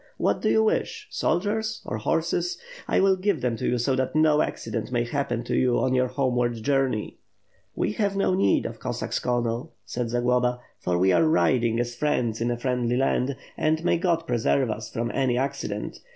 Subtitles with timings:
[0.17, 2.57] What do you wish, soldiers or horses?
[2.87, 5.93] 1 will give them to you so that no accident may happen to you on
[5.93, 7.19] your homeward journey."
[7.75, 12.41] "We have no need of Cossacks, Colonel," said Zagloba, "for we are riding as friends
[12.41, 15.99] in a friendly land; and may God preserve us from any accident.